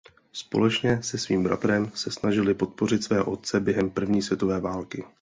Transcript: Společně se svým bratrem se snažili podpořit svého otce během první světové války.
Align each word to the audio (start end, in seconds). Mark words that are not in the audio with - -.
Společně 0.33 1.03
se 1.03 1.17
svým 1.17 1.43
bratrem 1.43 1.91
se 1.95 2.11
snažili 2.11 2.53
podpořit 2.53 3.03
svého 3.03 3.31
otce 3.31 3.59
během 3.59 3.89
první 3.89 4.21
světové 4.21 4.59
války. 4.59 5.03